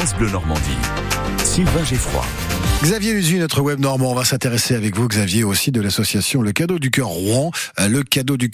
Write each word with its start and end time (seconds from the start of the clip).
France 0.00 0.14
Bleu 0.14 0.30
Normandie. 0.30 0.78
Sylvain 1.44 1.82
Geffroy. 1.84 2.49
Xavier 2.82 3.12
Usu, 3.12 3.38
notre 3.38 3.60
web 3.60 3.78
normand, 3.78 4.12
on 4.12 4.14
va 4.14 4.24
s'intéresser 4.24 4.74
avec 4.74 4.96
vous, 4.96 5.06
Xavier, 5.06 5.44
aussi 5.44 5.70
de 5.70 5.82
l'association 5.82 6.40
Le 6.40 6.52
Cadeau 6.52 6.78
du 6.78 6.90
Cœur 6.90 7.08
Rouen, 7.08 7.50
le 7.78 8.02
cadeau 8.02 8.36
du 8.36 8.50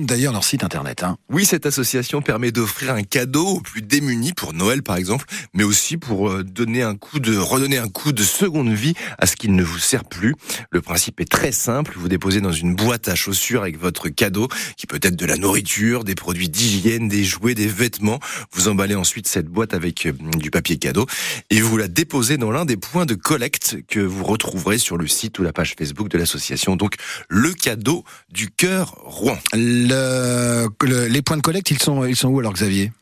d'ailleurs 0.00 0.32
leur 0.32 0.44
site 0.44 0.64
internet. 0.64 1.02
Hein. 1.02 1.16
Oui, 1.30 1.44
cette 1.44 1.66
association 1.66 2.22
permet 2.22 2.52
d'offrir 2.52 2.94
un 2.94 3.02
cadeau 3.02 3.46
aux 3.46 3.60
plus 3.60 3.82
démunis 3.82 4.32
pour 4.32 4.52
Noël 4.52 4.82
par 4.82 4.96
exemple, 4.96 5.24
mais 5.54 5.64
aussi 5.64 5.96
pour 5.96 6.30
euh, 6.30 6.44
donner 6.44 6.82
un 6.82 6.96
coup 6.96 7.18
de 7.18 7.36
redonner 7.36 7.78
un 7.78 7.88
coup 7.88 8.12
de 8.12 8.22
seconde 8.22 8.72
vie 8.72 8.94
à 9.18 9.26
ce 9.26 9.36
qui 9.36 9.48
ne 9.48 9.62
vous 9.62 9.78
sert 9.78 10.04
plus. 10.04 10.34
Le 10.70 10.80
principe 10.80 11.20
est 11.20 11.30
très 11.30 11.52
simple, 11.52 11.94
vous 11.96 12.08
déposez 12.08 12.40
dans 12.40 12.52
une 12.52 12.74
boîte 12.74 13.08
à 13.08 13.14
chaussures 13.14 13.62
avec 13.62 13.78
votre 13.78 14.08
cadeau, 14.08 14.48
qui 14.76 14.86
peut 14.86 15.00
être 15.02 15.16
de 15.16 15.26
la 15.26 15.36
nourriture, 15.36 16.04
des 16.04 16.14
produits 16.14 16.48
d'hygiène, 16.48 17.08
des 17.08 17.24
jouets, 17.24 17.54
des 17.54 17.66
vêtements. 17.66 18.20
Vous 18.52 18.68
emballez 18.68 18.94
ensuite 18.94 19.28
cette 19.28 19.46
boîte 19.46 19.74
avec 19.74 20.06
euh, 20.06 20.12
du 20.36 20.50
papier 20.50 20.76
cadeau 20.76 21.06
et 21.50 21.60
vous 21.60 21.76
la 21.76 21.88
déposez 21.88 22.29
dans 22.36 22.50
l'un 22.50 22.64
des 22.64 22.76
points 22.76 23.06
de 23.06 23.14
collecte 23.14 23.78
que 23.88 24.00
vous 24.00 24.24
retrouverez 24.24 24.78
sur 24.78 24.96
le 24.96 25.06
site 25.06 25.38
ou 25.38 25.42
la 25.42 25.52
page 25.52 25.74
Facebook 25.78 26.08
de 26.08 26.18
l'association. 26.18 26.76
Donc, 26.76 26.94
le 27.28 27.52
cadeau 27.52 28.04
du 28.30 28.50
cœur 28.50 28.94
Rouen. 29.04 29.38
Le, 29.52 30.68
le, 30.82 31.06
les 31.06 31.22
points 31.22 31.36
de 31.36 31.42
collecte, 31.42 31.70
ils 31.70 31.82
sont, 31.82 32.04
ils 32.04 32.16
sont 32.16 32.28
où 32.28 32.38
alors, 32.38 32.52
Xavier? 32.52 32.92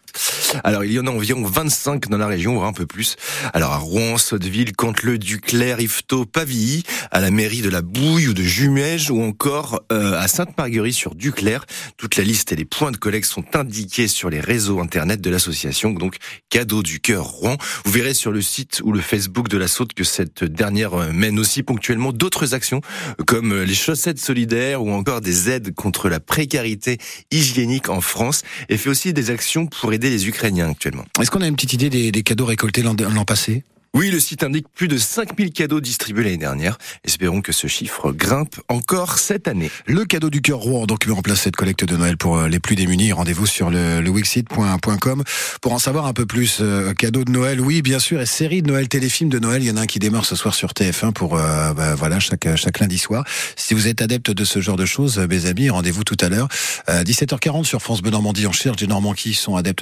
Alors 0.65 0.85
il 0.85 0.93
y 0.93 0.99
en 0.99 1.07
a 1.07 1.11
environ 1.11 1.43
25 1.45 2.09
dans 2.09 2.19
la 2.19 2.27
région, 2.27 2.55
voire 2.55 2.67
un 2.67 2.73
peu 2.73 2.87
plus. 2.87 3.17
Alors 3.53 3.73
à 3.73 3.79
Rouen, 3.79 4.19
Sotteville, 4.19 4.73
Canteleu, 4.73 5.19
Duclair, 5.19 5.81
Yvetot, 5.81 6.27
Pavilly, 6.27 6.83
à 7.11 7.21
la 7.21 7.31
mairie 7.31 7.63
de 7.63 7.69
la 7.69 7.83
Bouille 7.83 8.29
ou 8.29 8.35
de 8.35 8.43
Jumège, 8.43 9.11
ou 9.11 9.23
encore 9.23 9.83
euh, 9.93 10.19
à 10.19 10.29
Sainte-Marguerite 10.29 10.95
sur 10.95 11.15
Duclair. 11.15 11.65
Toute 11.97 12.17
la 12.17 12.25
liste 12.25 12.53
et 12.53 12.57
les 12.57 12.65
points 12.65 12.91
de 12.91 12.97
collecte 12.97 13.27
sont 13.27 13.45
indiqués 13.55 14.09
sur 14.09 14.31
les 14.31 14.41
réseaux 14.41 14.81
internet 14.81 15.21
de 15.21 15.31
l'association. 15.31 15.91
Donc 15.91 16.17
cadeau 16.49 16.83
du 16.83 17.01
cœur 17.01 17.25
Rouen. 17.25 17.57
Vous 17.85 17.93
verrez 17.93 18.15
sur 18.15 18.33
le 18.33 18.43
site 18.43 18.81
ou 18.85 18.93
le 18.93 19.01
Facebook 19.01 19.49
de 19.49 19.59
la 19.59 19.69
Saute 19.69 19.93
que 19.93 20.05
cette 20.05 20.45
dernière 20.45 20.95
euh, 20.95 21.13
mène 21.13 21.39
aussi 21.39 21.63
ponctuellement 21.63 22.13
d'autres 22.13 22.55
actions 22.55 22.81
comme 23.27 23.53
euh, 23.53 23.65
les 23.65 23.75
chaussettes 23.75 24.19
solidaires 24.19 24.83
ou 24.83 24.93
encore 24.93 25.21
des 25.21 25.51
aides 25.51 25.75
contre 25.75 26.09
la 26.09 26.21
précarité 26.21 26.99
hygiénique 27.31 27.89
en 27.89 28.01
France 28.01 28.43
et 28.69 28.77
fait 28.77 28.89
aussi 28.89 29.13
des 29.13 29.31
actions 29.31 29.67
pour 29.67 29.93
aider 29.93 30.11
les 30.11 30.27
Ukrainiens 30.27 30.38
actuellement. 30.45 31.05
Est-ce 31.21 31.31
qu'on 31.31 31.41
a 31.41 31.47
une 31.47 31.57
petite 31.57 31.73
idée 31.73 31.91
des, 31.91 32.13
des 32.13 32.23
cadeaux 32.23 32.47
récoltés 32.47 32.83
l'an 32.83 33.25
passé? 33.25 33.65
Oui, 33.95 34.11
le 34.11 34.21
site 34.21 34.43
indique 34.43 34.67
plus 34.75 34.87
de 34.87 34.99
5000 34.99 35.51
cadeaux 35.51 35.81
distribués 35.81 36.25
l'année 36.25 36.37
dernière. 36.37 36.77
Espérons 37.05 37.41
que 37.41 37.53
ce 37.53 37.67
chiffre 37.67 38.13
grimpe 38.13 38.57
encore 38.69 39.19
cette 39.19 39.49
année. 39.49 39.71
Le 39.87 40.05
cadeau 40.05 40.29
du 40.29 40.43
cœur 40.43 40.59
Rouen, 40.59 40.87
donc, 40.87 41.07
met 41.07 41.13
en 41.13 41.23
place 41.23 41.41
cette 41.41 41.57
collecte 41.57 41.85
de 41.85 41.97
Noël 41.97 42.19
pour 42.19 42.37
euh, 42.37 42.49
les 42.49 42.61
plus 42.61 42.77
démunis. 42.77 43.13
Rendez-vous 43.13 43.47
sur 43.47 43.71
le, 43.71 44.03
le 44.03 44.11
wixit.com 44.11 45.25
pour 45.63 45.73
en 45.73 45.79
savoir 45.79 46.07
un 46.07 46.13
peu 46.13 46.27
plus. 46.27 46.59
Euh, 46.61 46.93
cadeau 46.93 47.25
de 47.25 47.33
Noël, 47.33 47.61
oui, 47.61 47.81
bien 47.81 47.99
sûr, 47.99 48.21
et 48.21 48.27
série 48.27 48.61
de 48.61 48.69
Noël, 48.69 48.89
téléfilm 48.89 49.31
de 49.31 49.39
Noël. 49.39 49.63
Il 49.63 49.67
y 49.67 49.71
en 49.71 49.77
a 49.77 49.81
un 49.81 49.87
qui 49.87 49.99
démarre 49.99 50.27
ce 50.27 50.37
soir 50.37 50.55
sur 50.55 50.73
TF1 50.73 51.13
pour, 51.13 51.37
euh, 51.37 51.73
bah, 51.73 51.95
voilà, 51.95 52.21
chaque, 52.21 52.57
chaque 52.57 52.81
lundi 52.81 52.99
soir. 52.99 53.25
Si 53.57 53.73
vous 53.73 53.89
êtes 53.89 54.03
adepte 54.03 54.31
de 54.31 54.45
ce 54.45 54.61
genre 54.61 54.77
de 54.77 54.87
choses, 54.87 55.19
mes 55.19 55.47
amis, 55.47 55.71
rendez-vous 55.71 56.05
tout 56.05 56.17
à 56.21 56.29
l'heure. 56.29 56.49
17h40 56.89 57.65
sur 57.65 57.81
France 57.81 58.03
Bleu 58.03 58.11
Normandie. 58.11 58.47
On 58.47 58.53
cherche 58.53 58.77
des 58.77 58.87
Normands 58.87 59.15
qui 59.15 59.33
sont 59.35 59.57
adeptes 59.57 59.77